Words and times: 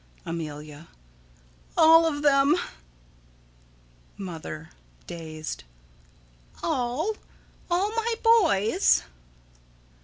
Amelia: 0.25 0.87
All 1.77 2.07
of 2.07 2.23
them. 2.23 2.55
Mother: 4.17 4.71
[Dazed.] 5.05 5.63
All? 6.63 7.15
All 7.69 7.89
my 7.91 8.15
boys? 8.23 9.03